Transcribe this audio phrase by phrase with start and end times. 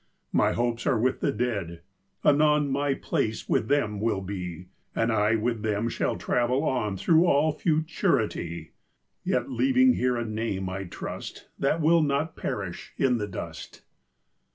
[0.33, 1.81] My hopes are with the Dead,
[2.25, 7.27] anon My place with them will be, And I with them shall travel on Through
[7.27, 8.71] all Futurity;
[9.23, 13.83] Yet leaving here a name, I trust, That will not perish in the dust.